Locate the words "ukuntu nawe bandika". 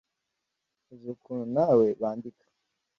1.15-2.45